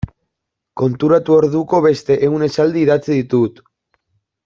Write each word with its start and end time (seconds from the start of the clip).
Konturatu 0.81 1.35
orduko 1.35 1.81
beste 1.89 2.19
ehun 2.31 2.49
esaldi 2.49 2.83
idatzi 2.89 3.11
ditut. 3.23 3.63